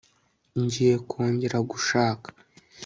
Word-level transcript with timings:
ngiye 0.61 0.93
kongera 1.09 1.57
gushaka 1.69 2.29